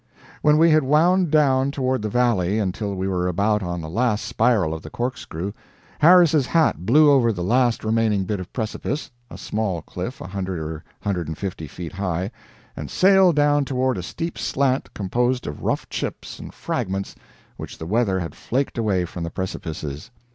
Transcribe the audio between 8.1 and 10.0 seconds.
bit of precipice a small